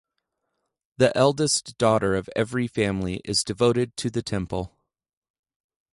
[0.97, 4.75] The eldest daughter of every family is devoted to the temple.